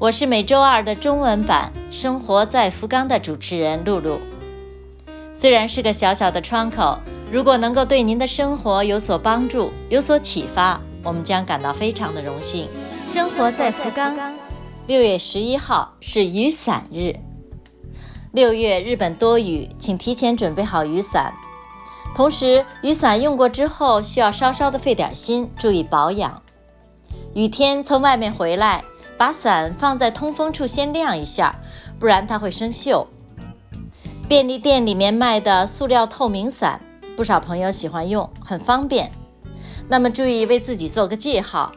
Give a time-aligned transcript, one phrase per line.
[0.00, 4.18] 我是每周二的中文版《生活在福冈》的主持人露露。
[5.32, 6.98] 虽然是个小小的窗口，
[7.30, 12.68] 如果能够对您的生活有所帮助、有所启发，我们将感到非常的荣幸。
[13.08, 14.16] 生活在福冈，
[14.88, 17.14] 六月十一号是雨伞日。
[18.32, 21.32] 六月日本多雨，请提前准备好雨伞。
[22.16, 26.42] 同时，雨伞用过之后需要稍稍的费点心，注意保养。
[27.32, 28.82] 雨天从外面回来。
[29.16, 31.54] 把伞放在通风处先晾一下，
[31.98, 33.06] 不然它会生锈。
[34.28, 36.80] 便利店里面卖的塑料透明伞，
[37.14, 39.10] 不少朋友喜欢用，很方便。
[39.88, 41.72] 那么注意为自己做个记号，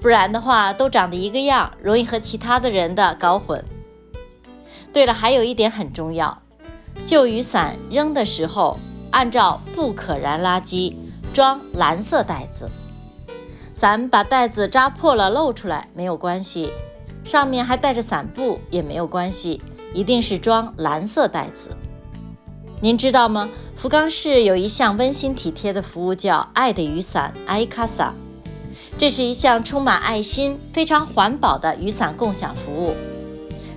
[0.00, 3.62] 不然的话都长得一个样，容易和其他的人的搞混。
[4.92, 6.42] 对了，还有一点很重要，
[7.04, 8.78] 旧雨伞扔的时候，
[9.12, 10.94] 按照不可燃垃圾
[11.32, 12.68] 装蓝色袋子。
[13.80, 16.70] 伞把袋子扎破了露出来没有关系，
[17.24, 19.58] 上面还带着伞布也没有关系，
[19.94, 21.74] 一定是装蓝色袋子。
[22.82, 23.48] 您知道吗？
[23.74, 28.12] 福冈市有一项温馨体贴的服务叫“爱的雨伞”爱卡萨，
[28.98, 32.94] 这是一项充满爱心、非常环保的雨伞共享服务。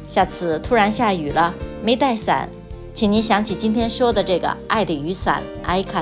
[0.06, 2.50] 下次突然下雨了没带伞，
[2.94, 6.02] 请您想起今天说的这个“爱的雨伞”爱卡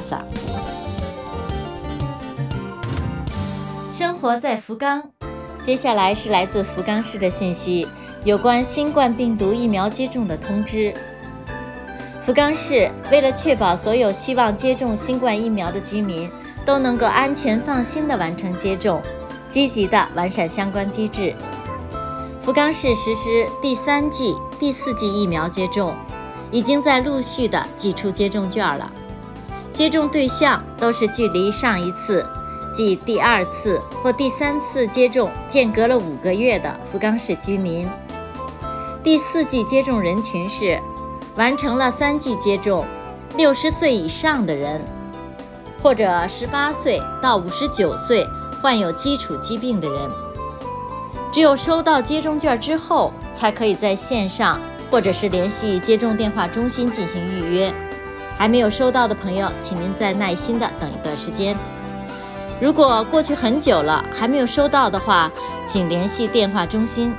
[4.21, 5.01] 活在福冈，
[5.63, 7.87] 接下来是来自福冈市的信息，
[8.23, 10.93] 有关新冠病毒疫苗接种的通知。
[12.21, 16.29] 福冈市为了确保所有希望接种新冠疫苗的居民
[16.63, 19.01] 都能够安全放心地完成接种，
[19.49, 21.33] 积极地完善相关机制。
[22.43, 25.95] 福冈市实施第三季、第四季疫苗接种，
[26.51, 28.91] 已经在陆续地寄出接种券了。
[29.73, 32.23] 接种对象都是距离上一次。
[32.71, 37.87] 即第二次或第三次接种间隔了五个月的福冈市居民，
[39.03, 40.81] 第四季接种人群是
[41.35, 42.85] 完成了三剂接种、
[43.35, 44.81] 六十岁以上的人，
[45.83, 48.25] 或者十八岁到五十九岁
[48.61, 50.09] 患有基础疾病的人。
[51.33, 57.73] 只有收到接种券之后，才可以在线上或者是联系接种电话中心进行预约。
[58.37, 61.55] 还没有收到的朋友，请您再耐心的等一段时间。
[62.61, 65.31] 如果过去很久了还没有收到的话，
[65.65, 67.11] 请联系电话中心。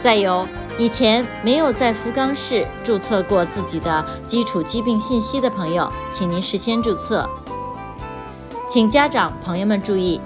[0.00, 7.24] 再有，以前没有在福冈市注册过自己的基础疾病信息的朋友，请您事先注册。
[8.68, 10.20] 请家长朋友们注意，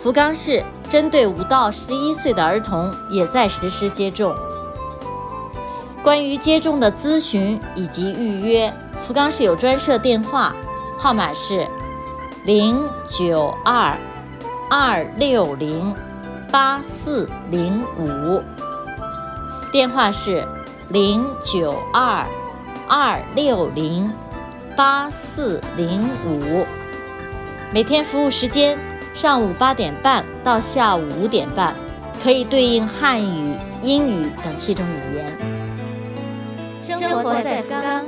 [0.00, 4.34] 福冈市针对五到十一岁的儿童也在实施接种。
[6.02, 10.52] 关于接种的咨询以及预约，福冈市有专设电话，
[10.98, 11.64] 号码是。
[12.44, 13.96] 零九二
[14.68, 15.94] 二六零
[16.50, 18.42] 八四零五，
[19.70, 20.44] 电话是
[20.88, 22.26] 零九二
[22.88, 24.12] 二六零
[24.76, 26.66] 八四零五。
[27.72, 28.76] 每天服务时间
[29.14, 31.76] 上午八点半到下午五点半，
[32.20, 35.38] 可以对应汉语、英语等七种语言。
[36.82, 38.04] 生活在福冈。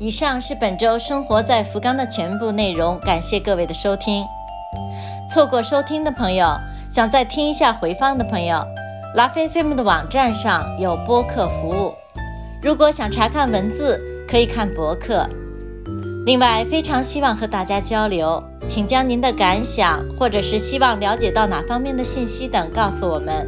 [0.00, 4.24] 以上是本周生活在福冈的全部内容，感谢各位的收听。
[5.28, 6.46] 错过收听的朋友，
[6.90, 8.64] 想再听一下回放的朋友，
[9.14, 11.92] 拉菲菲姆的网站上有播客服务。
[12.62, 15.28] 如果想查看文字，可以看博客。
[16.24, 23.46] 另外，非常希望和大家交流，请将您的感想或者是希望了解到哪方面的信息等告诉我们。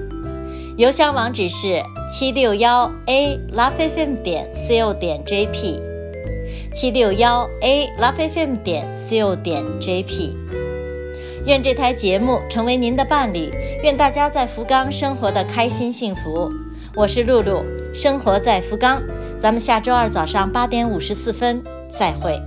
[0.76, 5.91] 邮箱网址是七六幺 a 拉菲菲姆点 co 点 jp。
[6.72, 10.34] 七六幺 a lovefm 点 co 点 jp，
[11.44, 13.52] 愿这台节目成为您的伴侣，
[13.82, 16.50] 愿大家在福冈生活的开心幸福。
[16.94, 17.62] 我是露露，
[17.94, 19.02] 生活在福冈，
[19.38, 22.40] 咱们下周二早上八点五十四分再会。